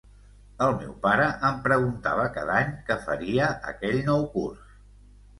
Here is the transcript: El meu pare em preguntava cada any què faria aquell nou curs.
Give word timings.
El 0.67 0.71
meu 0.83 0.93
pare 1.01 1.25
em 1.49 1.59
preguntava 1.67 2.23
cada 2.37 2.55
any 2.61 2.71
què 2.87 2.97
faria 3.03 3.51
aquell 3.73 3.99
nou 4.07 4.25
curs. 4.37 4.73